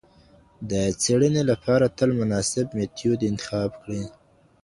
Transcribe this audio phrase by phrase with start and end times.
[0.69, 0.71] د
[1.01, 4.03] څېړني لپاره تل مناسب میتود انتخاب کړئ.